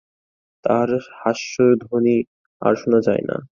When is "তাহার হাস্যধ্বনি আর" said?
0.65-2.73